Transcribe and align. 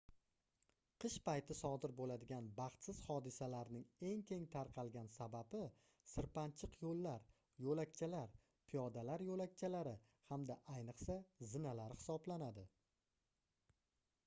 qish 1.03 1.15
payti 1.25 1.55
sodir 1.57 1.91
bo'ladigan 1.97 2.45
baxtsiz 2.59 3.01
hodisalarning 3.09 3.83
eng 4.11 4.23
keng 4.31 4.47
tarqalgan 4.55 5.11
sababi 5.17 5.59
sirpanchiq 6.13 6.77
yo'llar 6.85 7.27
yo'lakchalar 7.67 8.33
piyodalar 8.71 9.25
yo'lakchakari 9.29 9.93
hamda 10.31 10.57
ayniqsa 10.79 11.19
zinalar 11.53 11.93
hisoblanadi 11.99 12.65